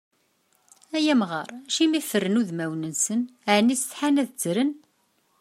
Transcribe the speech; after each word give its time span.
Ay 0.95 1.07
amɣar, 1.13 1.49
acimi 1.67 2.01
fren 2.09 2.39
udmawen-nsen? 2.41 3.21
Ɛni 3.53 3.75
setḥan 3.77 4.21
ad 4.21 4.29
ttren? 4.31 4.71